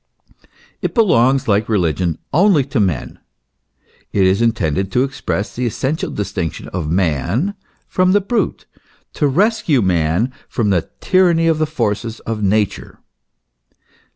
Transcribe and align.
It 0.81 0.95
belongs, 0.95 1.47
like 1.47 1.69
religion, 1.69 2.17
only 2.33 2.63
to 2.63 2.79
man; 2.79 3.19
it 4.11 4.23
is 4.25 4.41
intended 4.41 4.91
to 4.93 5.03
express 5.03 5.55
the 5.55 5.67
essential 5.67 6.09
distinction 6.09 6.69
of 6.69 6.89
man 6.89 7.53
from 7.87 8.11
the 8.11 8.19
brute, 8.19 8.65
to 9.13 9.27
rescue 9.27 9.83
man 9.83 10.33
from 10.49 10.71
the 10.71 10.89
tyranny 11.01 11.45
of 11.45 11.59
the 11.59 11.67
forces 11.67 12.19
of 12.21 12.41
Nature. 12.41 12.97